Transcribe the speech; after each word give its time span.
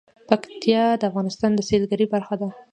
پکتیا 0.29 0.83
د 0.97 1.03
افغانستان 1.09 1.51
د 1.55 1.59
سیلګرۍ 1.69 2.05
برخه 2.13 2.35
ده. 2.41 2.49